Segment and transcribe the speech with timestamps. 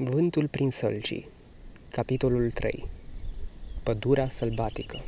[0.00, 1.28] Vântul prin sălcii
[1.90, 2.84] Capitolul 3
[3.82, 5.00] Pădurea sălbatică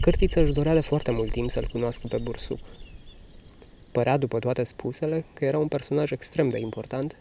[0.00, 2.58] Cârtiță își dorea de foarte mult timp să-l cunoască pe bursuc.
[3.92, 7.16] Părea, după toate spusele, că era un personaj extrem de important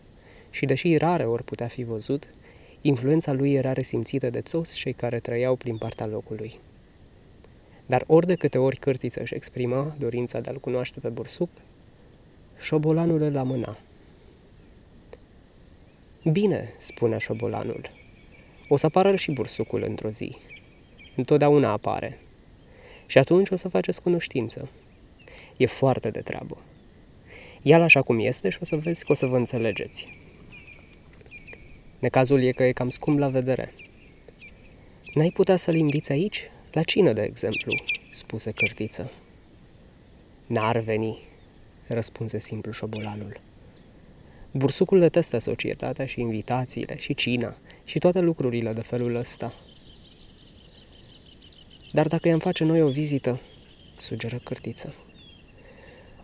[0.50, 2.30] și, deși rare ori putea fi văzut,
[2.82, 6.60] influența lui era resimțită de toți cei care trăiau prin partea locului.
[7.86, 11.50] Dar ori de câte ori Cârtiță își exprima dorința de a-l cunoaște pe bursuc,
[12.60, 13.78] șobolanul îl amâna.
[16.32, 17.90] Bine, spunea șobolanul.
[18.68, 20.38] O să apară și bursucul într-o zi.
[21.16, 22.20] Întotdeauna apare.
[23.06, 24.70] Și atunci o să faceți cunoștință.
[25.58, 26.58] E foarte de treabă.
[27.62, 30.18] ia așa cum este și o să vezi că o să vă înțelegeți.
[32.00, 33.74] Necazul e că e cam scump la vedere.
[35.14, 36.50] N-ai putea să-l inviți aici?
[36.72, 37.74] La cină, de exemplu,
[38.12, 39.12] spuse cărtiță.
[40.48, 41.18] N-ar veni,
[41.88, 43.40] răspunse simplu șobolanul.
[44.56, 49.54] Bursucul detestă societatea și invitațiile și cina și toate lucrurile de felul ăsta.
[51.92, 53.40] Dar dacă i-am face noi o vizită,
[54.00, 54.94] sugeră cârtiță.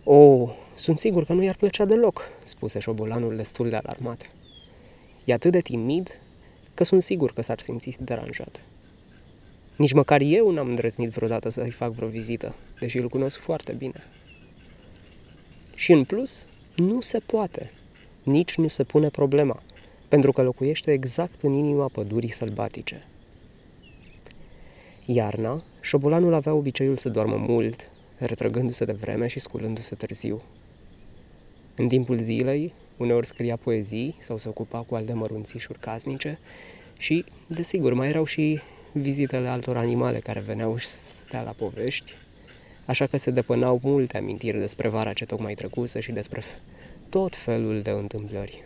[0.04, 4.30] O, sunt sigur că nu i-ar plăcea deloc, spuse șobolanul destul de alarmat.
[5.26, 6.20] E atât de timid
[6.74, 8.62] că sunt sigur că s-ar simți deranjat.
[9.76, 14.04] Nici măcar eu n-am îndrăznit vreodată să-i fac vreo vizită, deși îl cunosc foarte bine.
[15.76, 17.72] Și în plus, nu se poate,
[18.30, 19.62] nici nu se pune problema,
[20.08, 23.08] pentru că locuiește exact în inima pădurii sălbatice.
[25.06, 30.42] Iarna, șobolanul avea obiceiul să doarmă mult, retrăgându-se de vreme și sculându-se târziu.
[31.76, 36.40] În timpul zilei, uneori scria poezii sau se ocupa cu alte mărunțișuri casnice
[36.98, 38.60] și, desigur, mai erau și
[38.92, 42.14] vizitele altor animale care veneau și stea la povești,
[42.86, 46.42] așa că se depănau multe amintiri despre vara ce tocmai trecuse și despre
[47.10, 48.64] tot felul de întâmplări.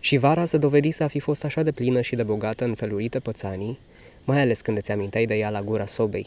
[0.00, 3.18] Și vara se dovedise a fi fost așa de plină și de bogată în felurite
[3.18, 3.78] pățanii,
[4.24, 6.26] mai ales când îți aminteai de ea la gura sobei,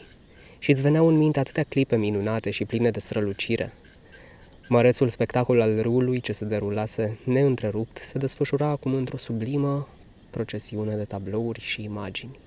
[0.58, 3.72] și îți veneau în minte atâtea clipe minunate și pline de strălucire.
[4.68, 9.88] Mărețul spectacol al râului ce se derulase neîntrerupt se desfășura acum într-o sublimă
[10.30, 12.38] procesiune de tablouri și imagini.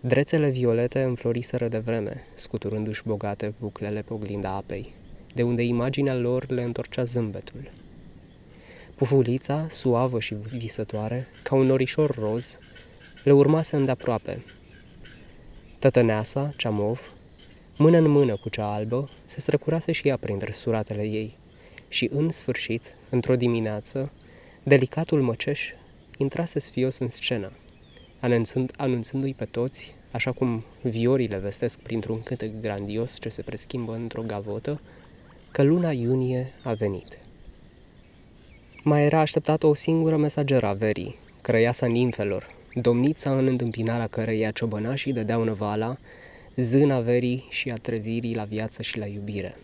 [0.00, 4.92] Drețele violete înfloriseră de vreme, scuturându-și bogate buclele pe oglinda apei,
[5.34, 7.70] de unde imaginea lor le întorcea zâmbetul.
[8.96, 12.58] Pufulița, suavă și visătoare, ca un norișor roz,
[13.24, 14.44] le urmase îndeaproape.
[15.78, 17.12] Tătăneasa, cea mov,
[17.76, 21.36] mână în mână cu cea albă, se străcurase și ea printre suratele ei
[21.88, 24.12] și, în sfârșit, într-o dimineață,
[24.62, 25.72] delicatul măceș
[26.16, 27.52] intrase sfios în scenă,
[28.20, 34.22] anunțând, anunțându-i pe toți, așa cum viorile vestesc printr-un cântec grandios ce se preschimbă într-o
[34.22, 34.80] gavotă,
[35.52, 37.18] că luna iunie a venit.
[38.82, 45.12] Mai era așteptată o singură mesageră a verii, crăiasa nimfelor, domnița în întâmpinarea căreia ciobănașii
[45.12, 45.96] dădeau năvala,
[46.56, 49.56] zâna verii și a trezirii la viață și la iubire.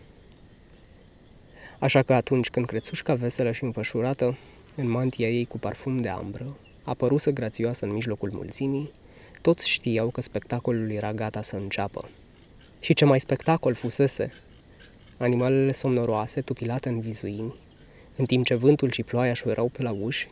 [1.79, 4.37] Așa că atunci când crețușca veselă și înfășurată,
[4.75, 8.91] în mantia ei cu parfum de ambră, apăruse grațioasă în mijlocul mulțimii,
[9.41, 12.09] toți știau că spectacolul era gata să înceapă.
[12.79, 14.31] Și ce mai spectacol fusese!
[15.19, 17.53] Animalele somnoroase, tupilate în vizuini,
[18.15, 20.27] în timp ce vântul și ploaia șuierau pe la uși,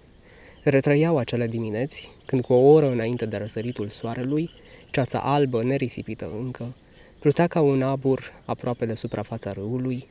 [0.63, 4.49] retrăiau acele dimineți, când cu o oră înainte de răsăritul soarelui,
[4.91, 6.73] ceața albă, nerisipită încă,
[7.19, 10.07] plutea ca un abur aproape de suprafața râului,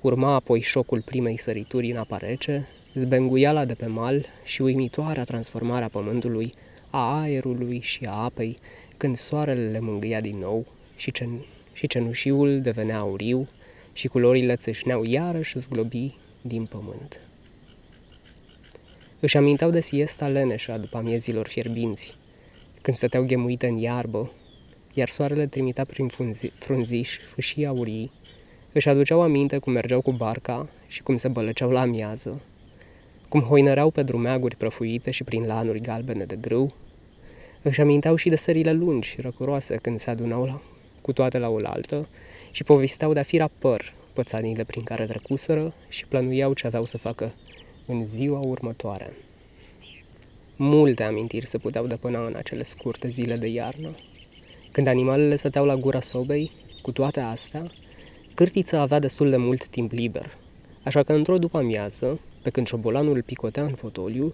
[0.00, 5.88] urma apoi șocul primei sărituri în apa rece, zbenguiala de pe mal și uimitoarea transformarea
[5.88, 6.52] pământului,
[6.90, 8.56] a aerului și a apei,
[8.96, 10.66] când soarele le mângâia din nou
[10.96, 13.46] și, cen- și cenușiul devenea auriu
[13.96, 17.20] și culorile țâșneau iarăși zglobi din pământ.
[19.20, 22.16] Își aminteau de siesta leneșa după amiezilor fierbinți,
[22.82, 24.32] când stăteau ghemuite în iarbă,
[24.94, 28.12] iar soarele trimitea prin frunzi, frunziși fâșii aurii,
[28.72, 32.42] își aduceau aminte cum mergeau cu barca și cum se bălăceau la amiază,
[33.28, 36.74] cum hoinăreau pe drumeaguri prăfuite și prin lanuri galbene de grâu,
[37.62, 40.62] își aminteau și de sările lungi și răcuroase când se adunau la,
[41.00, 42.08] cu toate la oaltă
[42.56, 47.32] și povesteau de-a fi păr pățanile prin care trecuseră și plănuiau ce aveau să facă
[47.86, 49.12] în ziua următoare.
[50.56, 53.94] Multe amintiri se puteau depăna în acele scurte zile de iarnă.
[54.72, 56.50] Când animalele stăteau la gura sobei,
[56.82, 57.70] cu toate astea,
[58.34, 60.36] cârtița avea destul de mult timp liber,
[60.82, 64.32] așa că într-o după amiază, pe când șobolanul picotea în fotoliu,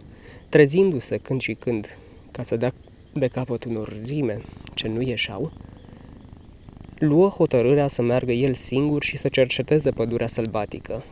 [0.49, 1.99] trezindu-se când și când,
[2.31, 2.73] ca să dea
[3.13, 4.41] de capăt unor rime
[4.75, 5.53] ce nu ieșau,
[7.04, 11.04] luă hotărârea să meargă el singur și să cerceteze pădurea sălbatică.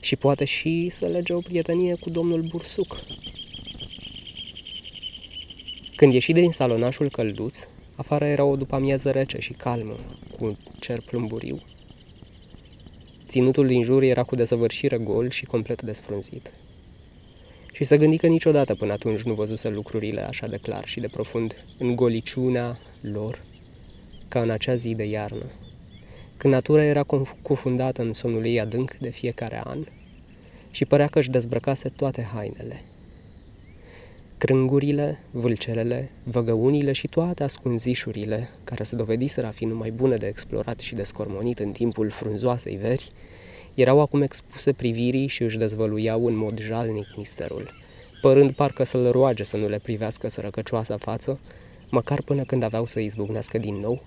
[0.00, 3.00] și poate și să lege o prietenie cu domnul Bursuc.
[5.96, 9.96] Când ieși din salonașul călduț, afară era o după amiază rece și calmă,
[10.38, 11.60] cu un cer plumburiu.
[13.28, 16.52] Ținutul din jur era cu desăvârșire gol și complet desfrunzit.
[17.72, 21.08] Și să gândi că niciodată până atunci nu văzuse lucrurile așa de clar și de
[21.08, 23.38] profund în goliciunea lor,
[24.30, 25.44] ca în acea zi de iarnă,
[26.36, 27.02] când natura era
[27.42, 29.86] cufundată în somnul ei adânc de fiecare an
[30.70, 32.80] și părea că își dezbrăcase toate hainele.
[34.38, 40.78] Crângurile, vâlcerele, văgăunile și toate ascunzișurile, care se dovediseră a fi numai bune de explorat
[40.78, 43.08] și de scormonit în timpul frunzoasei veri,
[43.74, 47.70] erau acum expuse privirii și își dezvăluiau în mod jalnic misterul,
[48.20, 51.40] părând parcă să-l roage să nu le privească sărăcăcioasa față,
[51.90, 54.02] măcar până când aveau să izbucnească din nou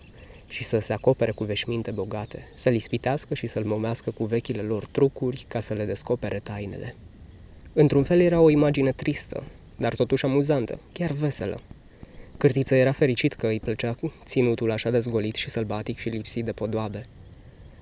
[0.54, 4.86] și să se acopere cu veșminte bogate, să-l ispitească și să-l momească cu vechile lor
[4.86, 6.96] trucuri ca să le descopere tainele.
[7.74, 9.44] Într-un fel era o imagine tristă,
[9.78, 11.60] dar totuși amuzantă, chiar veselă.
[12.38, 13.96] Cârtiță era fericit că îi plăcea
[14.26, 17.06] ținutul așa dezgolit și sălbatic și lipsit de podoabe.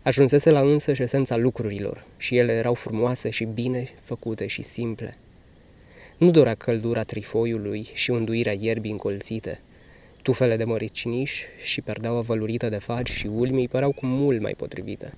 [0.02, 5.18] Ajunsese la însă și esența lucrurilor și ele erau frumoase și bine făcute și simple.
[6.18, 9.62] Nu dorea căldura trifoiului și unduirea ierbii încolțite.
[10.22, 15.14] Tufele de măriciniș și perdeaua vălurită de fagi și ulmii păreau cu mult mai potrivite.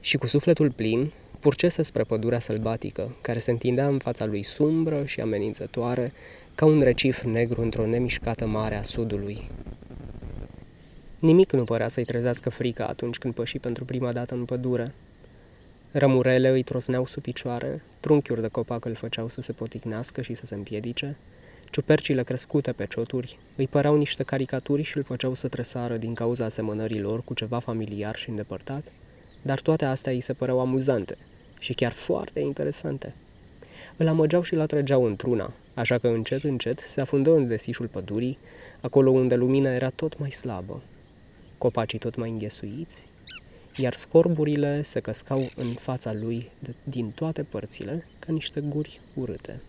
[0.00, 5.04] Și cu sufletul plin, purcese spre pădurea sălbatică, care se întindea în fața lui sumbră
[5.04, 6.12] și amenințătoare,
[6.54, 9.50] ca un recif negru într-o nemișcată mare a sudului.
[11.20, 14.94] Nimic nu părea să-i trezească frica atunci când păși pentru prima dată în pădure.
[15.92, 20.46] Rămurele îi trosneau sub picioare, trunchiuri de copac îl făceau să se poticnească și să
[20.46, 21.16] se împiedice,
[21.70, 26.44] ciupercile crescute pe cioturi îi păreau niște caricaturi și îl făceau să tresară din cauza
[26.44, 28.84] asemănării lor cu ceva familiar și îndepărtat,
[29.42, 31.16] dar toate astea îi se păreau amuzante
[31.58, 33.14] și chiar foarte interesante.
[33.96, 38.38] Îl amăgeau și îl atrăgeau într-una, așa că încet, încet se afundă în desișul pădurii,
[38.80, 40.82] acolo unde lumina era tot mai slabă,
[41.58, 43.06] copacii tot mai înghesuiți,
[43.76, 49.60] iar scorburile se căscau în fața lui de, din toate părțile ca niște guri urâte.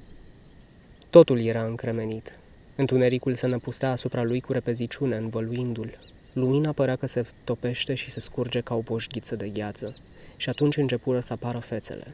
[1.10, 2.40] Totul era încremenit.
[2.76, 5.98] Întunericul se năpustea asupra lui cu repeziciune, învăluindu-l.
[6.34, 9.96] Lumina părea că se topește și se scurge ca o boșghiță de gheață
[10.38, 12.14] și atunci începură să apară fețele.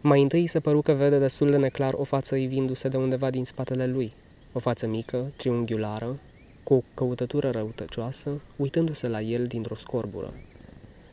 [0.00, 3.44] Mai întâi se păru că vede destul de neclar o față ivindu-se de undeva din
[3.44, 4.12] spatele lui,
[4.52, 6.18] o față mică, triunghiulară,
[6.62, 10.32] cu o căutătură răutăcioasă, uitându-se la el dintr-o scorbură.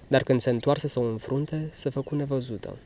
[0.07, 2.77] Dar când se întoarse să o înfrunte, se făcu nevăzută.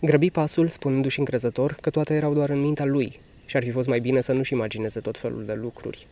[0.00, 3.88] Grăbi pasul, spunându-și încrezător că toate erau doar în mintea lui și ar fi fost
[3.88, 6.06] mai bine să nu-și imagineze tot felul de lucruri.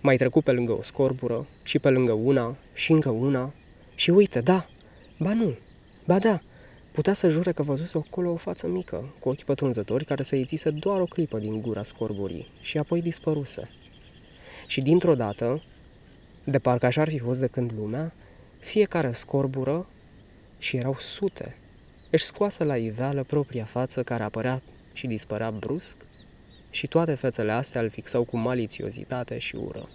[0.00, 3.52] Mai trecu pe lângă o scorbură și pe lângă una și încă una
[3.94, 4.68] și uite, da,
[5.18, 5.56] ba nu,
[6.04, 6.40] ba da,
[6.92, 10.70] putea să jure că văzuse acolo o față mică, cu ochi pătrunzători care să iețise
[10.70, 13.70] doar o clipă din gura scorburii și apoi dispăruse
[14.66, 15.62] și dintr-o dată,
[16.44, 18.12] de parcă așa ar fi fost de când lumea,
[18.58, 19.86] fiecare scorbură
[20.58, 21.56] și erau sute.
[22.10, 24.62] Își scoase la iveală propria față care apărea
[24.92, 25.96] și dispărea brusc
[26.70, 29.88] și toate fețele astea îl fixau cu malițiozitate și ură.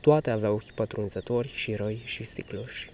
[0.00, 2.90] Toate aveau ochi pătrunzători și răi și sticloși.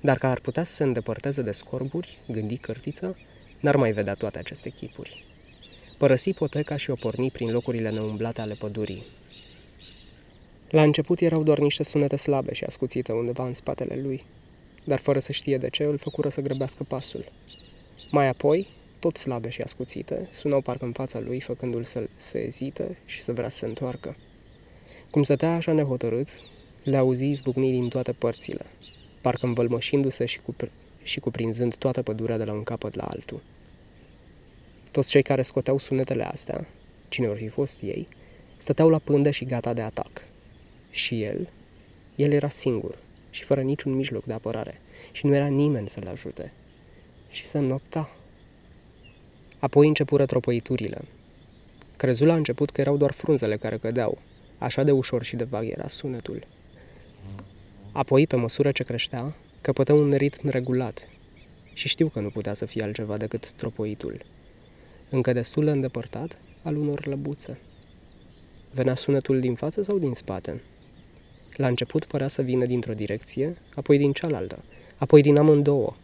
[0.00, 3.16] Dar că ar putea să se îndepărteze de scorburi, gândi cărtiță,
[3.60, 5.24] n-ar mai vedea toate aceste chipuri.
[5.98, 9.04] Părăsi poteca și o porni prin locurile neumblate ale pădurii,
[10.70, 14.24] la început erau doar niște sunete slabe și ascuțite undeva în spatele lui,
[14.84, 17.24] dar fără să știe de ce îl făcură să grăbească pasul.
[18.10, 18.68] Mai apoi,
[18.98, 23.32] tot slabe și ascuțite, sunau parcă în fața lui, făcându-l să se ezite și să
[23.32, 24.16] vrea să se întoarcă.
[25.10, 26.28] Cum stătea așa nehotărât,
[26.82, 28.66] le auzi izbucni din toate părțile,
[29.22, 33.40] parcă învălmășindu-se și, cupr- și cuprinzând toată pădurea de la un capăt la altul.
[34.90, 36.66] Toți cei care scoteau sunetele astea,
[37.08, 38.08] cine ori fi fost ei,
[38.56, 40.22] stăteau la pândă și gata de atac.
[40.90, 41.48] Și el,
[42.14, 42.98] el era singur
[43.30, 44.80] și fără niciun mijloc de apărare
[45.12, 46.52] și nu era nimeni să-l ajute.
[47.30, 48.17] Și să nopta.
[49.58, 51.00] Apoi începură tropăiturile.
[51.96, 54.18] Crezul la început că erau doar frunzele care cădeau,
[54.58, 56.44] așa de ușor și de vag era sunetul.
[57.92, 61.08] Apoi, pe măsură ce creștea, căpătă un ritm regulat
[61.72, 64.20] și știu că nu putea să fie altceva decât tropoitul,
[65.10, 67.58] încă destul de îndepărtat al unor lăbuțe.
[68.74, 70.62] Venea sunetul din față sau din spate?
[71.56, 74.64] La început părea să vină dintr-o direcție, apoi din cealaltă,
[74.96, 75.94] apoi din amândouă.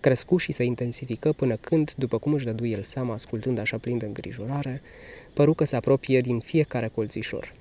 [0.00, 3.98] Crescu și se intensifică până când, după cum își dădu el seama ascultând așa plin
[3.98, 4.82] de îngrijorare,
[5.32, 7.54] păru că se apropie din fiecare colțișor.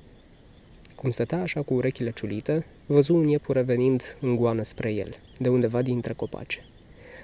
[0.96, 5.50] Cum stătea așa cu urechile ciulite, văzu un iepure venind în goană spre el, de
[5.50, 6.62] undeva dintre copaci.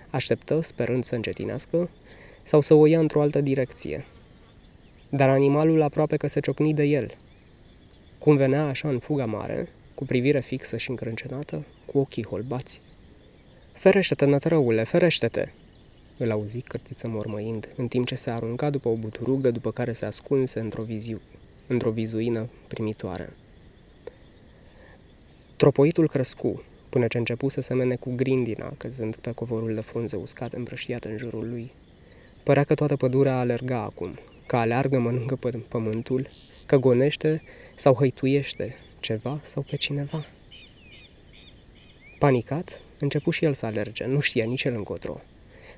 [0.10, 1.90] Așteptă, sperând să încetinească,
[2.44, 4.06] sau să o ia într-o altă direcție.
[5.10, 7.18] Dar animalul aproape că se ciocni de el.
[8.20, 12.82] Cum venea așa în fuga mare, cu privire fixă și încrâncenată, cu ochii holbați.
[13.84, 15.48] Ferește-te, nătrăule, ferește-te!"
[16.18, 20.06] Îl auzi cărtiță mormăind, în timp ce se arunca după o buturugă, după care se
[20.06, 21.22] ascunse într-o, viziu,
[21.68, 23.34] într-o vizuină primitoare.
[25.56, 30.58] Tropoitul crescu, până ce începu să semene cu grindina, căzând pe covorul de frunze uscate
[30.58, 31.72] împrăștiate în jurul lui.
[32.44, 36.28] Părea că toată pădurea alerga acum, că aleargă, mănâncă pe pământul,
[36.66, 37.42] că gonește
[37.76, 40.26] sau hăituiește ceva sau pe cineva.
[42.20, 45.22] Panicat, începu și el să alerge, nu știa nici el încotro.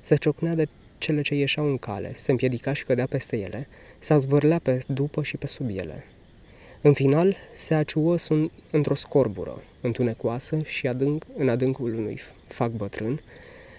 [0.00, 0.68] Se ciocnea de
[0.98, 3.68] cele ce ieșeau în cale, se împiedica și cădea peste ele,
[3.98, 6.04] se zvârlea pe după și pe sub ele.
[6.80, 13.20] În final, se aciuă sun într-o scorbură, întunecoasă și adânc, în adâncul unui fac bătrân,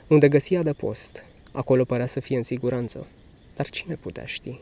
[0.08, 1.24] unde găsia de post.
[1.52, 3.08] Acolo părea să fie în siguranță,
[3.56, 4.60] dar cine putea ști?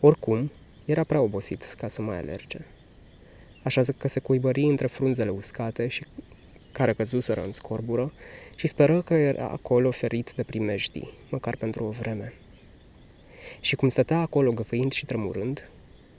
[0.00, 0.50] Oricum,
[0.84, 2.58] era prea obosit ca să mai alerge.
[3.62, 6.04] Așa că se cuibări între frunzele uscate și
[6.72, 8.12] care căzuseră în scorbură
[8.56, 12.32] și speră că era acolo ferit de primejdii, măcar pentru o vreme.
[13.60, 15.68] Și cum stătea acolo găfăind și tremurând,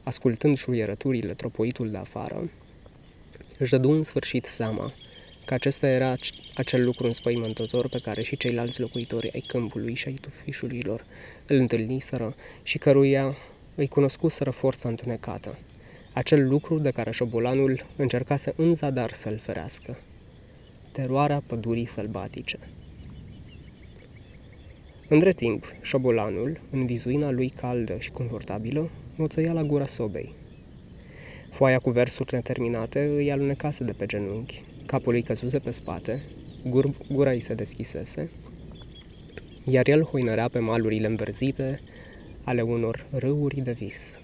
[0.04, 2.50] ascultând șuierăturile tropoitul de afară,
[3.58, 4.94] își dădu în sfârșit seama
[5.46, 6.16] că acesta era
[6.56, 11.06] acel lucru înspăimântător pe care și ceilalți locuitori ai câmpului și ai tufișurilor
[11.48, 13.36] îl întâlniseră și căruia
[13.76, 15.58] îi cunoscuseră forța întunecată.
[16.14, 19.98] Acel lucru de care șobolanul încercase în zadar să-l ferească.
[20.94, 22.60] Teroarea pădurii sălbatice.
[25.10, 30.34] Între timp, șobolanul, în vizuina lui caldă și confortabilă, moțăia la gura sobei.
[31.52, 36.22] Foaia cu versuri neterminate îi alunecase de pe genunchi, capul îi căzuse pe spate,
[36.70, 38.30] gur, gura îi se deschisese,
[39.66, 41.80] iar el hoinărea pe malurile înverzite
[42.44, 44.20] ale unor râuri de vis.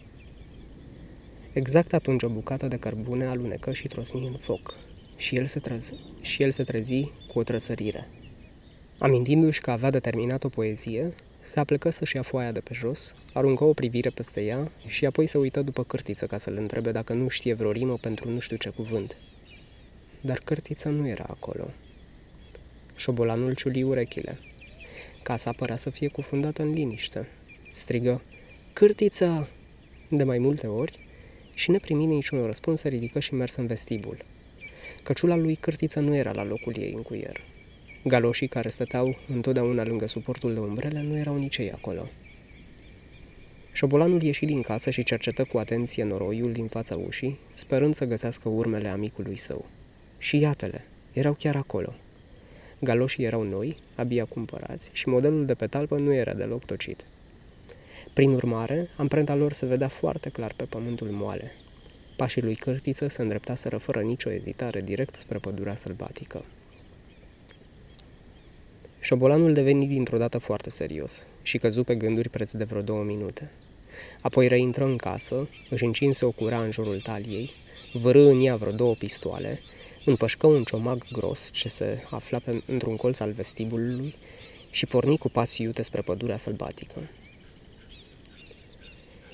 [1.53, 4.73] Exact atunci o bucată de cărbune alunecă și trosni în foc
[5.17, 8.07] și el se, trezi, și el se trezi cu o trăsărire.
[8.97, 13.63] Amintindu-și că avea determinat o poezie, se aplecă să-și ia foaia de pe jos, aruncă
[13.63, 17.27] o privire peste ea și apoi se uită după cârtiță ca să-l întrebe dacă nu
[17.27, 19.17] știe vreo rimă pentru nu știu ce cuvânt.
[20.21, 21.67] Dar cârtița nu era acolo.
[22.95, 24.38] Șobolanul ciuli urechile.
[25.23, 27.27] Casa părea să fie cufundată în liniște.
[27.71, 28.21] Strigă,
[28.73, 29.49] Cârtiță!
[30.09, 30.99] De mai multe ori
[31.53, 34.17] și ne primi niciun răspuns, se ridică și mers în vestibul.
[35.03, 37.41] Căciula lui Cârtiță nu era la locul ei în cuier.
[38.03, 42.08] Galoșii care stăteau întotdeauna lângă suportul de umbrele nu erau nici ei acolo.
[43.74, 48.50] Șobolanul ieși din casă și cercetă cu atenție noroiul din fața ușii, sperând să găsească
[48.50, 49.65] urmele amicului său.
[50.18, 51.94] Și iată-le, erau chiar acolo.
[52.79, 57.06] Galoșii erau noi, abia cumpărați, și modelul de pe talpă nu era deloc tocit.
[58.13, 61.51] Prin urmare, amprenta lor se vedea foarte clar pe pământul moale.
[62.19, 66.45] Pașii lui Cârtiță se îndreptaseră fără nicio ezitare direct spre pădurea sălbatică.
[68.99, 73.51] Șobolanul deveni dintr-o dată foarte serios și căzu pe gânduri preț de vreo două minute.
[74.21, 77.51] Apoi reintră în casă, își încinse o cura în jurul taliei,
[77.93, 79.59] vărâ în ea vreo două pistoale,
[80.05, 84.15] înfășcă un ciomag gros ce se afla pe, într-un colț al vestibulului
[84.69, 86.99] și porni cu pas iute spre pădurea sălbatică.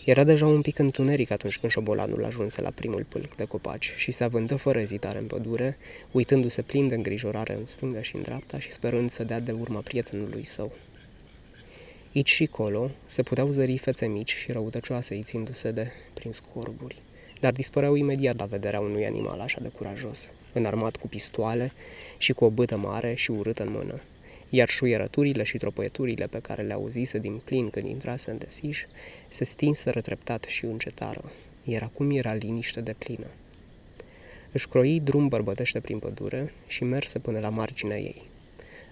[0.06, 4.12] Era deja un pic întuneric atunci când șobolanul ajunse la primul pâlc de copaci și
[4.12, 5.78] se avântă fără ezitare în pădure,
[6.12, 9.80] uitându-se plin de îngrijorare în stânga și în dreapta și sperând să dea de urma
[9.80, 10.72] prietenului său.
[12.16, 16.96] Aici și colo se puteau zări fețe mici și răutăcioase ițindu-se de prin scorburi,
[17.40, 21.72] dar dispăreau imediat la vederea unui animal așa de curajos, înarmat cu pistoale
[22.18, 24.02] și cu o bâtă mare și urâtă în mână,
[24.56, 28.86] iar șuierăturile și tropăieturile pe care le auzise din plin când intrase în desiș
[29.30, 31.32] se stinseră treptat și încetară,
[31.64, 33.28] iar acum era liniște de plină.
[34.52, 38.22] Își croi drum bărbătește prin pădure și merse până la marginea ei.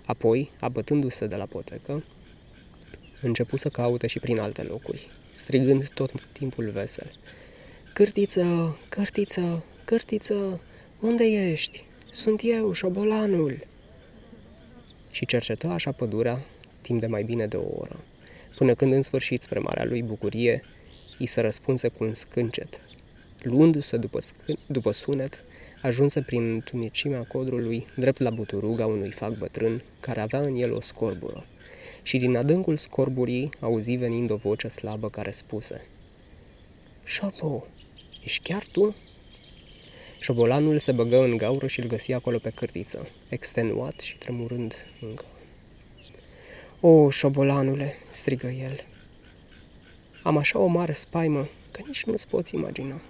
[0.05, 2.03] Apoi, abătându-se de la potecă,
[3.21, 7.11] începu să caute și prin alte locuri, strigând tot timpul vesel.
[7.93, 10.61] Cârtiță, cârtiță, cârtiță,
[10.99, 11.83] unde ești?
[12.11, 13.71] Sunt eu, șobolanul!"
[15.13, 16.39] Și cercetă așa pădurea
[16.81, 17.99] timp de mai bine de o oră
[18.63, 20.63] până când în sfârșit, spre marea lui bucurie,
[21.19, 22.81] îi se răspunse cu un scâncet.
[23.41, 25.43] Luându-se după, scân- după sunet,
[25.81, 30.81] ajunse prin tunicimea codrului drept la buturuga unui fac bătrân care avea în el o
[30.81, 31.45] scorbură.
[32.03, 35.87] Și din adâncul scorburii auzi venind o voce slabă care spuse
[37.03, 37.67] Șopo,
[38.23, 38.95] ești chiar tu?
[40.23, 45.25] Șobolanul se băgă în gaură și îl găsi acolo pe cârtiță, extenuat și tremurând încă.
[46.79, 48.85] O, șobolanule, strigă el,
[50.21, 53.01] am așa o mare spaimă că nici nu-ți poți imagina.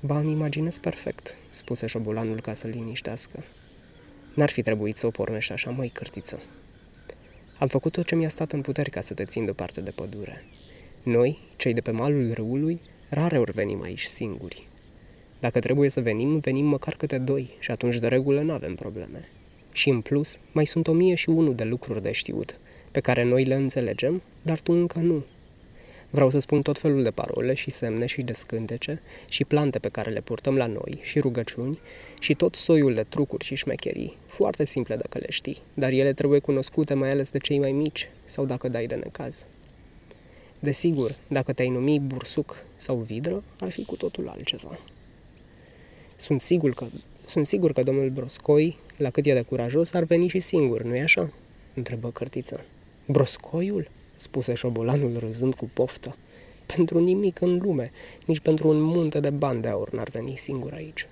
[0.00, 3.44] Ba, îmi imaginez perfect, spuse șobolanul ca să liniștească.
[4.34, 6.42] N-ar fi trebuit să o pornești așa, măi, cârtiță.
[7.58, 10.44] Am făcut tot ce mi-a stat în puteri ca să te țin departe de pădure.
[11.02, 14.68] Noi, cei de pe malul râului, rare ori venim aici singuri.
[15.40, 19.28] Dacă trebuie să venim, venim măcar câte doi și atunci de regulă nu avem probleme.
[19.72, 22.58] Și în plus, mai sunt o mie și unul de lucruri de știut,
[22.92, 25.24] pe care noi le înțelegem, dar tu încă nu.
[26.10, 30.10] Vreau să spun tot felul de parole și semne și descântece și plante pe care
[30.10, 31.78] le purtăm la noi și rugăciuni
[32.20, 36.38] și tot soiul de trucuri și șmecherii, foarte simple dacă le știi, dar ele trebuie
[36.38, 39.46] cunoscute mai ales de cei mai mici sau dacă dai de necaz.
[40.58, 44.78] Desigur, dacă te-ai numi bursuc sau vidră, ar fi cu totul altceva.
[46.16, 46.86] Sunt sigur că,
[47.24, 51.00] sunt sigur că domnul Broscoi, la cât e de curajos, ar veni și singur, nu-i
[51.00, 51.32] așa?
[51.74, 52.64] întrebă cărtiță.
[53.06, 53.88] Broscoiul?
[54.14, 56.16] spuse șobolanul râzând cu poftă.
[56.76, 57.90] Pentru nimic în lume,
[58.24, 61.06] nici pentru un munte de bani de aur n-ar veni singur aici.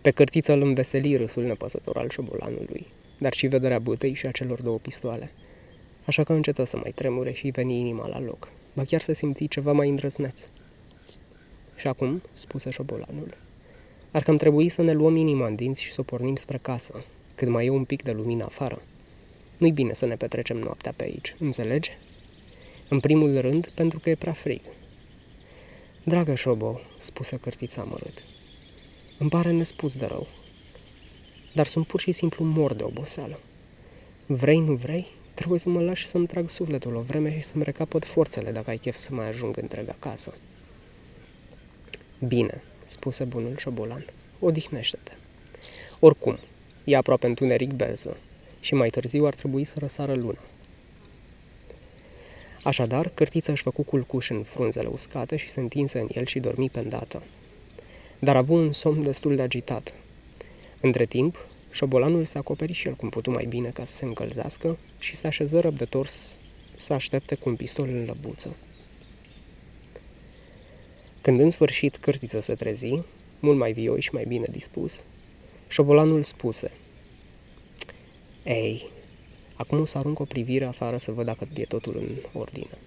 [0.00, 2.86] Pe cărtiță îl înveseli râsul nepăsător al șobolanului,
[3.18, 5.30] dar și vederea bătăi și a celor două pistoale.
[6.04, 9.44] Așa că încetă să mai tremure și veni inima la loc, ba chiar să simți
[9.44, 10.44] ceva mai îndrăzneț.
[11.76, 13.36] Și acum, spuse șobolanul,
[14.18, 17.04] ar cam trebui să ne luăm inima în dinți și să o pornim spre casă,
[17.34, 18.82] cât mai e un pic de lumină afară.
[19.56, 21.90] Nu-i bine să ne petrecem noaptea pe aici, înțelegi?
[22.88, 24.60] În primul rând, pentru că e prea frig.
[26.04, 28.22] Dragă Șobo, spuse cărtița amărât,
[29.18, 30.26] îmi pare nespus de rău,
[31.54, 33.40] dar sunt pur și simplu mor de oboseală.
[34.26, 38.04] Vrei, nu vrei, trebuie să mă lași să-mi trag sufletul o vreme și să-mi recapăt
[38.04, 40.34] forțele dacă ai chef să mai ajung întreg acasă.
[42.18, 44.04] Bine, spuse bunul șobolan,
[44.38, 45.12] odihnește-te.
[46.00, 46.38] Oricum,
[46.84, 48.16] e aproape întuneric beză
[48.60, 50.38] și mai târziu ar trebui să răsară luna.
[52.62, 56.70] Așadar, cârtița își făcu culcuș în frunzele uscate și se întinse în el și dormi
[56.70, 57.22] pe îndată.
[58.18, 59.92] Dar a avut un somn destul de agitat.
[60.80, 64.78] Între timp, șobolanul se acoperi și el cum putu mai bine ca să se încălzească
[64.98, 66.06] și se așeză răbdător
[66.74, 68.56] să aștepte cu un pistol în lăbuță.
[71.28, 73.00] Când în sfârșit cârtiță se trezi,
[73.40, 75.02] mult mai vioi și mai bine dispus,
[75.68, 76.70] șobolanul spuse
[78.44, 78.86] Ei,
[79.54, 82.78] Acum o să arunc o privire afară să văd dacă e totul în ordine.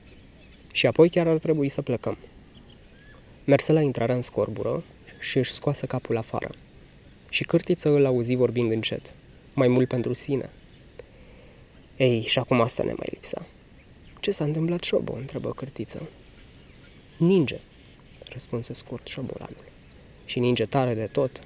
[0.72, 2.18] Și apoi chiar ar trebui să plecăm.
[3.46, 4.84] Merse la intrarea în scorbură
[5.20, 6.50] și își scoase capul afară.
[7.30, 9.14] Și cârtiță îl auzi vorbind încet,
[9.54, 10.50] mai mult pentru sine.
[11.98, 13.46] Ei, și acum asta ne mai lipsa.
[14.20, 15.14] Ce s-a întâmplat, Șobo?
[15.14, 16.10] întrebă cârtiță.
[17.18, 17.60] Ninge,
[18.32, 19.66] răspunse scurt șobolanul.
[20.26, 21.42] Și ninge tare de tot,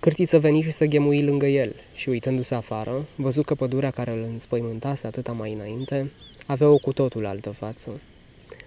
[0.00, 4.22] Cârtiță veni și să ghemui lângă el și, uitându-se afară, văzut că pădurea care îl
[4.22, 6.10] înspăimântase atâta mai înainte
[6.46, 8.00] avea o cu totul altă față.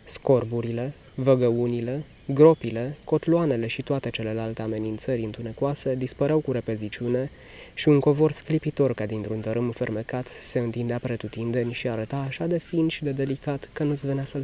[0.04, 7.32] Scorburile, văgăunile, gropile, cotloanele și toate celelalte amenințări întunecoase dispăreau cu repeziciune
[7.74, 12.58] și un covor sclipitor ca dintr-un tărâm fermecat se întindea pretutindeni și arăta așa de
[12.58, 14.42] fin și de delicat că nu-ți venea să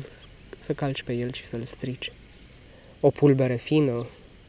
[0.58, 2.12] să calci pe el și să-l strici.
[3.02, 4.06] O pulbere fină,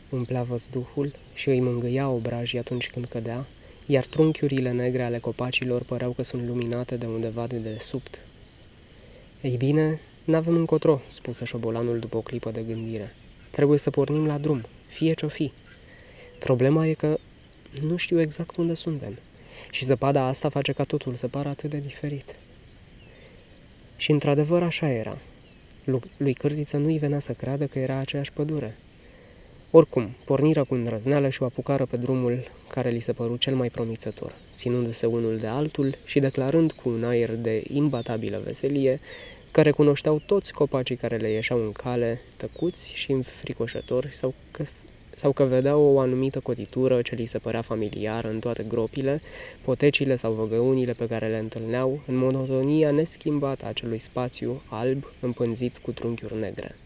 [0.09, 3.47] umplea văzduhul și îi mângâia obrajii atunci când cădea,
[3.87, 8.23] iar trunchiurile negre ale copacilor păreau că sunt luminate de undeva de desubt.
[9.41, 13.15] Ei bine, n-avem încotro, spuse șobolanul după o clipă de gândire.
[13.51, 15.53] Trebuie să pornim la drum, fie ce-o fi.
[16.39, 17.19] Problema e că
[17.83, 19.19] nu știu exact unde suntem
[19.71, 22.35] și zăpada asta face ca totul să pară atât de diferit.
[23.97, 25.19] Și într-adevăr așa era.
[26.17, 28.77] Lui Cârtiță nu-i venea să creadă că era aceeași pădure,
[29.71, 33.69] oricum, porniră cu îndrăzneală și o apucară pe drumul care li se păru cel mai
[33.69, 39.01] promițător, ținându-se unul de altul și declarând cu un aer de imbatabilă veselie
[39.51, 44.65] că recunoșteau toți copacii care le ieșeau în cale, tăcuți și înfricoșători, sau că,
[45.15, 49.21] sau că vedeau o anumită cotitură ce li se părea familiară în toate gropile,
[49.65, 55.79] potecile sau văgăunile pe care le întâlneau, în monotonia neschimbată a acelui spațiu alb împânzit
[55.79, 56.77] cu trunchiuri negre.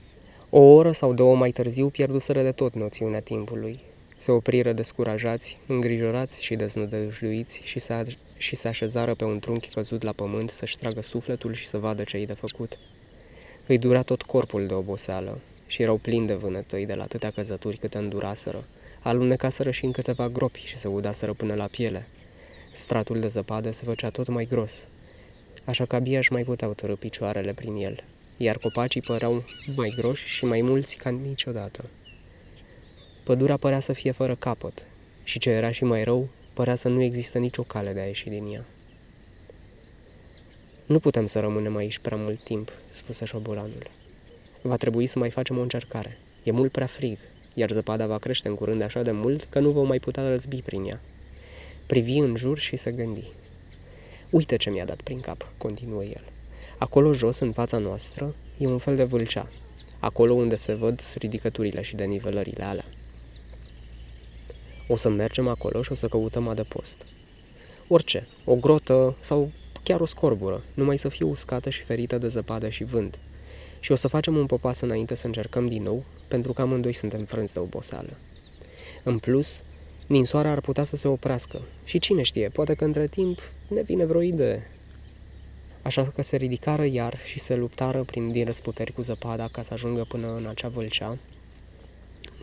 [0.51, 3.81] O oră sau două mai târziu pierduseră de tot noțiunea timpului.
[4.17, 8.03] Se opriră descurajați, îngrijorați și deznădăjduiți și se,
[8.37, 12.03] și se așezară pe un trunchi căzut la pământ să-și tragă sufletul și să vadă
[12.03, 12.79] ce-i de făcut.
[13.67, 17.77] Îi dura tot corpul de oboseală și erau plini de vânătăi de la atâtea căzături
[17.77, 18.65] câte înduraseră.
[19.03, 22.07] Alunecaseră și în câteva gropi și se udaseră până la piele.
[22.73, 24.87] Stratul de zăpadă se făcea tot mai gros,
[25.65, 28.05] așa că abia își mai puteau tărâ picioarele prin el
[28.37, 29.45] iar copacii păreau
[29.77, 31.85] mai groși și mai mulți ca niciodată.
[33.25, 34.85] Pădurea părea să fie fără capăt
[35.23, 38.29] și ce era și mai rău, părea să nu există nicio cale de a ieși
[38.29, 38.65] din ea.
[40.87, 43.91] Nu putem să rămânem aici prea mult timp, spuse șobolanul.
[44.67, 46.19] Va trebui să mai facem o încercare.
[46.43, 47.19] E mult prea frig,
[47.55, 50.63] iar zăpada va crește în curând așa de mult că nu vom mai putea răzbi
[50.63, 51.01] prin ea.
[51.87, 53.33] Privi în jur și se gândi.
[54.31, 56.25] Uite ce mi-a dat prin cap, continuă el.
[56.79, 59.49] Acolo jos, în fața noastră, e un fel de vâlcea,
[59.99, 62.85] acolo unde se văd ridicăturile și denivelările alea.
[64.89, 67.07] O să mergem acolo și o să căutăm adăpost.
[67.89, 69.51] Orice, o grotă sau
[69.83, 73.19] chiar o scorbură, numai să fie uscată și ferită de zăpadă și vânt.
[73.85, 77.25] Și o să facem un popas înainte să încercăm din nou, pentru că amândoi suntem
[77.25, 78.17] frânți de oboseală.
[79.03, 79.63] În plus,
[80.07, 84.05] ninsoarea ar putea să se oprească și cine știe, poate că între timp ne vine
[84.05, 84.71] vreo idee.
[85.83, 89.73] Așa că se ridicară iar și se luptară prin din răsputeri cu zăpada ca să
[89.73, 91.19] ajungă până în acea vâlcea,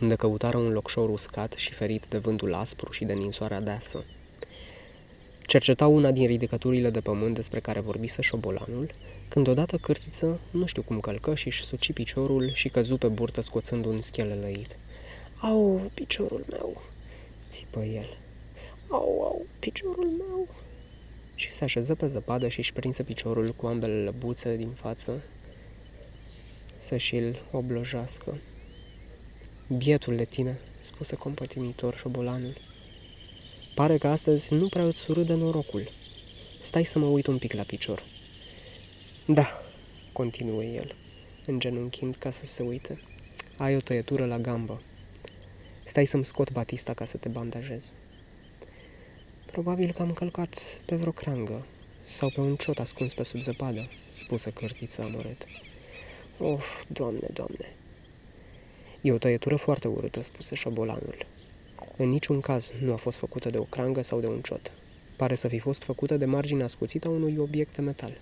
[0.00, 4.04] unde căutară un locșor uscat și ferit de vântul aspru și de ninsoarea deasă.
[5.46, 8.90] Cerceta una din ridicăturile de pământ despre care vorbise șobolanul,
[9.28, 13.84] când odată cârtiță, nu știu cum călcă și-și suci piciorul și căzu pe burtă scoțând
[13.84, 14.76] un schele lăit.
[15.40, 16.82] Au, piciorul meu!"
[17.50, 18.16] țipă el.
[18.88, 20.48] Au, au, piciorul meu!
[21.34, 25.22] Și se așeză pe zăpadă și își prinse piciorul cu ambele lăbuțe din față
[26.76, 28.38] să și-l oblojească.
[29.76, 32.56] Bietul de tine, spuse compătimitor șobolanul.
[33.74, 35.90] Pare că astăzi nu prea îți surâde norocul.
[36.60, 38.02] Stai să mă uit un pic la picior.
[39.26, 39.62] Da,
[40.12, 40.94] continuă el,
[41.46, 43.00] îngenunchind ca să se uite.
[43.56, 44.80] Ai o tăietură la gambă.
[45.84, 47.92] Stai să-mi scot batista ca să te bandajez.
[49.46, 51.66] Probabil că am călcat pe vreo crangă
[52.00, 55.46] sau pe un ciot ascuns pe sub zăpadă, spuse cărtița amărât.
[56.38, 57.74] Of, doamne, doamne!
[59.00, 61.26] E o tăietură foarte urâtă, spuse șobolanul.
[61.96, 64.72] În niciun caz nu a fost făcută de o crangă sau de un ciot.
[65.16, 68.12] Pare să fi fost făcută de marginea scuțită a unui obiect de metal.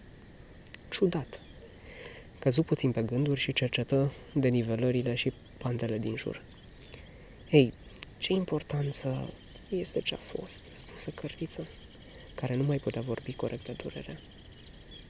[0.90, 1.40] Ciudat!
[2.38, 6.42] Căzu puțin pe gânduri și cercetă denivelările și pantele din jur.
[7.50, 7.72] Ei,
[8.18, 9.32] ce importanță
[9.68, 11.68] este ce a fost, spusă cărtiță,
[12.34, 14.20] care nu mai putea vorbi corect de durere.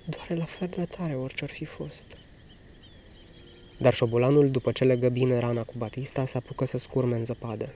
[0.05, 2.17] Doare la fel de tare orice ar fi fost.
[3.79, 7.73] Dar șobolanul, după ce legă bine rana cu Batista, se apucă să scurme în zăpadă.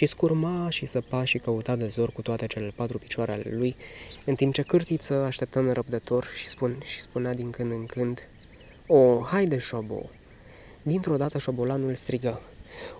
[0.00, 3.76] Și scurma și săpa și căuta de zor cu toate cele patru picioare ale lui,
[4.24, 8.28] în timp ce cârtiță așteptă nerăbdător și, spun, și spunea din când în când,
[8.86, 10.10] O, haide, șobo!
[10.82, 12.40] Dintr-o dată șobolanul strigă,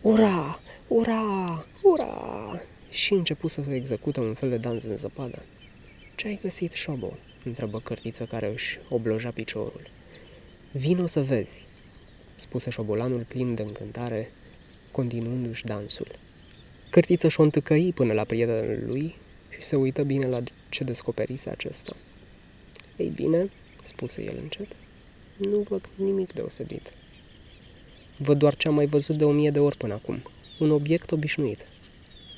[0.01, 0.61] Ura!
[0.89, 1.65] Ura!
[1.83, 2.61] Ura!
[2.91, 5.43] Și începu să se execută un fel de dans în zăpadă.
[6.15, 7.13] Ce ai găsit, șobo?
[7.45, 9.87] întrebă cărtiță care își obloja piciorul.
[10.73, 11.65] Vino să vezi,
[12.35, 14.31] spuse șobolanul plin de încântare,
[14.91, 16.09] continuându-și dansul.
[16.91, 19.15] Cărtiță și-o întâcăi până la prietenul lui
[19.49, 21.97] și se uită bine la ce descoperise acesta.
[22.97, 23.51] Ei bine,
[23.83, 24.69] spuse el încet,
[25.37, 26.93] nu văd nimic deosebit.
[28.17, 30.23] Văd doar ce am mai văzut de o mie de ori până acum.
[30.59, 31.59] Un obiect obișnuit.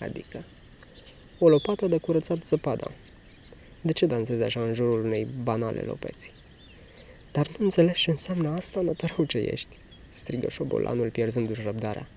[0.01, 0.45] Adică
[1.39, 2.91] o lopată de curățat zăpada.
[3.81, 6.33] De ce dansezi așa în jurul unei banale lopeți?
[7.33, 9.77] Dar nu înțelegi ce înseamnă asta, nătărău ce ești,
[10.09, 12.09] strigă șobolanul pierzându-și răbdarea.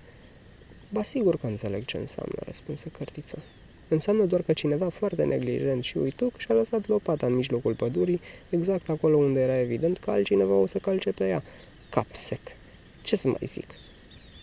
[0.96, 3.38] Ba sigur că înțeleg ce înseamnă, răspunse cărtiță.
[3.88, 8.88] Înseamnă doar că cineva foarte neglijent și uituc și-a lăsat lopata în mijlocul pădurii, exact
[8.88, 11.42] acolo unde era evident că altcineva o să calce pe ea.
[11.90, 12.40] Cap sec.
[13.02, 13.66] Ce să mai zic?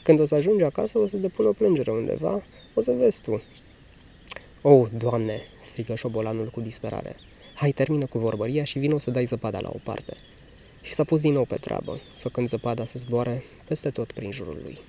[0.03, 3.41] Când o să ajungi acasă, o să depun o plângere undeva, o să vezi tu.
[4.61, 7.15] Oh, doamne, strigă șobolanul cu disperare.
[7.53, 10.13] Hai, termină cu vorbăria și vină să dai zăpada la o parte.
[10.81, 14.59] Și s-a pus din nou pe treabă, făcând zăpada să zboare peste tot prin jurul
[14.63, 14.79] lui.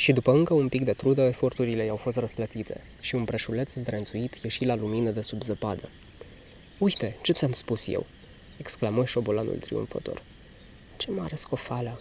[0.00, 4.34] Și după încă un pic de trudă, eforturile i-au fost răsplătite și un preșuleț zdrențuit
[4.34, 5.88] ieși la lumină de sub zăpadă.
[6.78, 8.06] Uite, ce ți-am spus eu!"
[8.56, 10.22] exclamă șobolanul triumfător.
[10.96, 12.00] Ce mare scofală!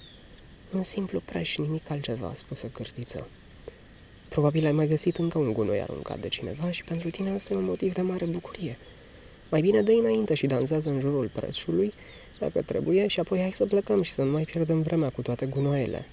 [0.74, 3.28] Un simplu preș, nimic altceva, spuse cârtiță.
[4.30, 7.58] Probabil ai mai găsit încă un gunoi aruncat de cineva și pentru tine asta e
[7.58, 8.78] un motiv de mare bucurie.
[9.50, 11.94] Mai bine dă înainte și dansează în jurul prețului,
[12.38, 15.46] dacă trebuie, și apoi hai să plecăm și să nu mai pierdem vremea cu toate
[15.46, 16.06] gunoaiele.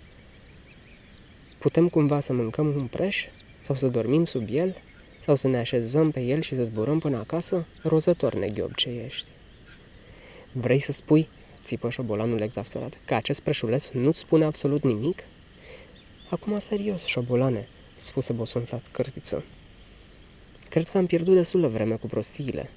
[1.67, 3.25] Putem cumva să mâncăm un preș?
[3.61, 4.77] Sau să dormim sub el?
[5.25, 7.67] Sau să ne așezăm pe el și să zburăm până acasă?
[7.83, 9.27] Rozător neghiob ce ești.
[10.53, 11.29] Vrei să spui,
[11.65, 15.25] țipă șobolanul exasperat, că acest preșuleț nu-ți spune absolut nimic?
[16.31, 19.45] Acum serios, șobolane, spuse bosunflat cărtiță.
[20.69, 22.71] Cred că am pierdut destul de vreme cu prostiile.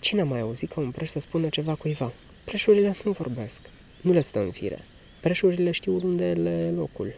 [0.00, 2.12] Cine a mai auzit ca un preș să spună ceva cuiva?
[2.44, 3.60] Preșurile nu vorbesc.
[4.00, 4.84] Nu le stă în fire.
[5.20, 7.14] Preșurile știu unde le locul.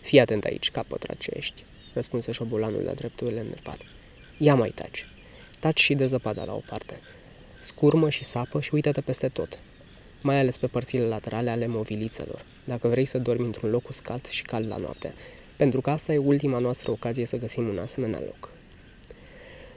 [0.00, 3.78] Fii atent aici, ca pătrat ce ești, răspunse șobolanul la drepturile enervat.
[4.38, 5.06] Ia mai taci.
[5.58, 7.00] Taci și de zăpada la o parte.
[7.60, 9.58] Scurmă și sapă și uită-te peste tot,
[10.22, 14.42] mai ales pe părțile laterale ale movilițelor, dacă vrei să dormi într-un loc uscat și
[14.42, 15.14] cald la noapte,
[15.56, 18.50] pentru că asta e ultima noastră ocazie să găsim un asemenea loc.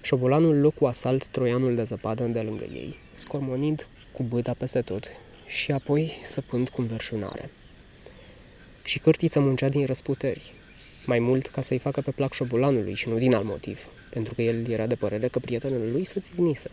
[0.02, 5.12] Șobolanul loc cu asalt troianul de zăpadă de lângă ei, scormonind cu băta peste tot
[5.48, 7.50] și apoi săpând cu înverșunare.
[8.92, 10.54] Și cârtiță muncea din răsputeri,
[11.06, 14.42] mai mult ca să-i facă pe plac șobolanului și nu din alt motiv, pentru că
[14.42, 16.70] el era de părere că prietenul lui se țignise.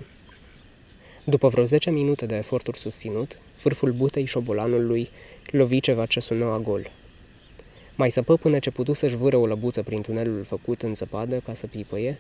[1.24, 5.11] După vreo 10 minute de eforturi susținut, vârful butei șobolanului
[5.50, 6.90] lovi ceva ce sună a gol.
[7.94, 11.54] Mai săpă până ce putu să-și vâră o lăbuță prin tunelul făcut în zăpadă ca
[11.54, 12.18] să pipăie,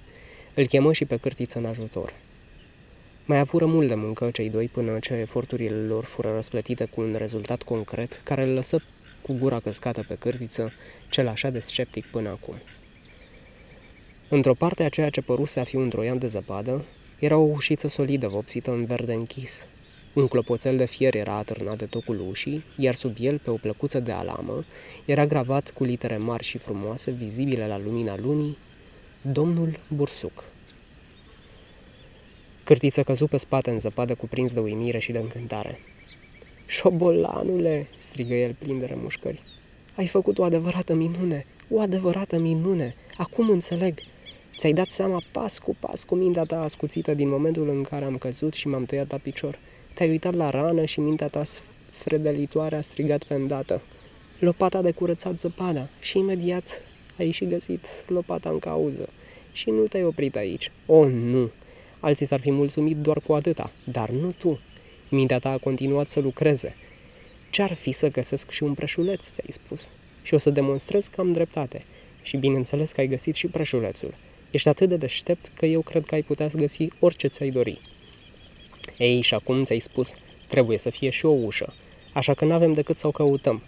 [0.54, 2.14] îl chemă și pe cârtiță în ajutor.
[3.24, 7.14] Mai avură mult de muncă cei doi până ce eforturile lor fură răsplătite cu un
[7.18, 8.82] rezultat concret care îl lăsă
[9.28, 10.72] cu gura căscată pe cârtiță,
[11.08, 12.54] cel așa de sceptic până acum.
[14.28, 16.84] Într-o parte a ceea ce păruse a fi un troian de zăpadă,
[17.18, 19.66] era o ușiță solidă vopsită în verde închis.
[20.12, 24.00] Un clopoțel de fier era atârnat de tocul ușii, iar sub el, pe o plăcuță
[24.00, 24.64] de alamă,
[25.04, 28.56] era gravat cu litere mari și frumoase, vizibile la lumina lunii,
[29.22, 30.44] Domnul Bursuc.
[32.64, 35.78] Cârtiță căzu pe spate în zăpadă cuprins de uimire și de încântare.
[36.70, 39.42] Șobolanule, strigă el plin de remușcări.
[39.94, 42.94] Ai făcut o adevărată minune, o adevărată minune.
[43.16, 43.98] Acum înțeleg.
[44.58, 48.16] Ți-ai dat seama pas cu pas cu mintea ta ascuțită din momentul în care am
[48.16, 49.58] căzut și m-am tăiat la picior.
[49.94, 51.42] Te-ai uitat la rană și mintea ta
[51.90, 53.82] fredelitoare a strigat pe îndată.
[54.38, 56.82] Lopata de curățat zăpada și imediat
[57.18, 59.08] ai și găsit lopata în cauză.
[59.52, 60.70] Și nu te-ai oprit aici.
[60.86, 61.50] O, oh, nu!
[62.00, 64.60] Alții s-ar fi mulțumit doar cu atâta, dar nu tu.
[65.10, 66.76] Mintea ta a continuat să lucreze.
[67.50, 69.90] Ce-ar fi să găsesc și un preșuleț, ți-ai spus?
[70.22, 71.82] Și o să demonstrez că am dreptate.
[72.22, 74.14] Și bineînțeles că ai găsit și preșulețul.
[74.50, 77.80] Ești atât de deștept că eu cred că ai putea găsi orice ți-ai dori.
[78.98, 80.14] Ei, și acum ți-ai spus,
[80.48, 81.74] trebuie să fie și o ușă,
[82.12, 83.62] așa că n-avem decât să o căutăm.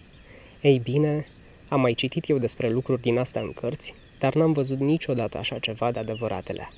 [0.61, 1.27] Ei bine,
[1.69, 5.59] am mai citit eu despre lucruri din astea în cărți, dar n-am văzut niciodată așa
[5.59, 6.69] ceva de adevăratele.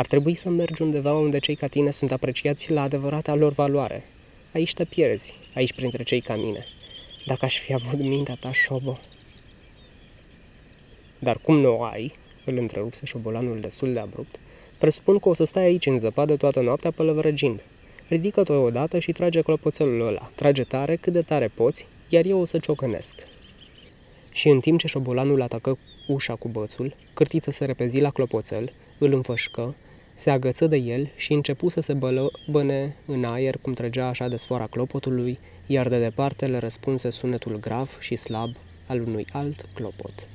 [0.00, 4.04] Ar trebui să mergi undeva unde cei ca tine sunt apreciați la adevărata lor valoare.
[4.52, 6.64] Aici te pierzi, aici printre cei ca mine.
[7.26, 8.98] Dacă aș fi avut mintea ta, șobo.
[11.18, 14.38] Dar cum nu o ai, îl întrerupse șobolanul destul de abrupt,
[14.78, 17.62] presupun că o să stai aici în zăpadă toată noaptea pălăvrăgind.
[18.08, 22.44] Ridică-te odată și trage clopoțelul ăla, trage tare cât de tare poți, iar eu o
[22.44, 23.14] să ciocănesc.
[24.32, 29.12] Și în timp ce șobolanul atacă ușa cu bățul, cârtiță se repezi la clopoțel, îl
[29.12, 29.74] înfășcă,
[30.20, 34.36] se agăță de el și începu să se bălăbăne în aer cum trăgea așa de
[34.36, 38.50] sfoara clopotului, iar de departe le răspunse sunetul grav și slab
[38.86, 40.26] al unui alt clopot.